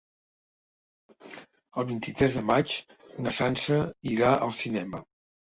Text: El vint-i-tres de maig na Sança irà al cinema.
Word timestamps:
El 1.81 1.85
vint-i-tres 1.91 2.37
de 2.39 2.43
maig 2.53 2.73
na 3.27 3.35
Sança 3.41 3.79
irà 4.17 4.33
al 4.39 4.57
cinema. 4.65 5.05